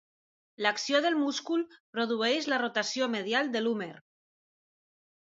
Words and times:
L'acció 0.65 1.01
del 1.07 1.17
múscul 1.25 1.67
produeix 1.97 2.51
la 2.55 2.61
rotació 2.65 3.13
medial 3.19 3.55
de 3.57 3.65
l'húmer. 3.67 3.95